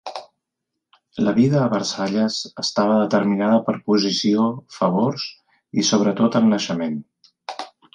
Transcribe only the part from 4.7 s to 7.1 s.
favors i, sobretot, el naixement.